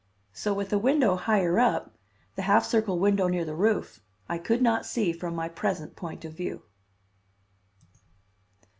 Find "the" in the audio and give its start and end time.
2.35-2.41, 3.45-3.53